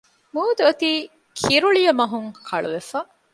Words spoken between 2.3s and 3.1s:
ކަޅުވެފަ